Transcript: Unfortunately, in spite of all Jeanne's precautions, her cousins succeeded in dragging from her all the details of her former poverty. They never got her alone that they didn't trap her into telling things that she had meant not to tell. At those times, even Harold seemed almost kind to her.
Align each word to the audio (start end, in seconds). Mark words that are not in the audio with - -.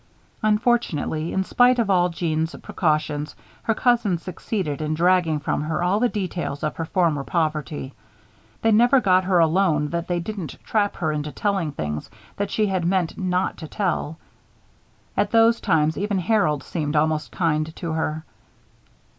Unfortunately, 0.41 1.31
in 1.31 1.43
spite 1.43 1.77
of 1.77 1.87
all 1.91 2.09
Jeanne's 2.09 2.55
precautions, 2.55 3.35
her 3.61 3.75
cousins 3.75 4.23
succeeded 4.23 4.81
in 4.81 4.95
dragging 4.95 5.39
from 5.39 5.61
her 5.61 5.83
all 5.83 5.99
the 5.99 6.09
details 6.09 6.63
of 6.63 6.75
her 6.77 6.85
former 6.85 7.23
poverty. 7.23 7.93
They 8.63 8.71
never 8.71 8.99
got 8.99 9.25
her 9.25 9.37
alone 9.37 9.89
that 9.89 10.07
they 10.07 10.19
didn't 10.19 10.57
trap 10.63 10.95
her 10.95 11.11
into 11.11 11.31
telling 11.31 11.71
things 11.73 12.09
that 12.37 12.49
she 12.49 12.65
had 12.65 12.83
meant 12.83 13.15
not 13.15 13.57
to 13.57 13.67
tell. 13.67 14.17
At 15.15 15.29
those 15.29 15.61
times, 15.61 15.95
even 15.99 16.17
Harold 16.17 16.63
seemed 16.63 16.95
almost 16.95 17.31
kind 17.31 17.71
to 17.75 17.91
her. 17.91 18.25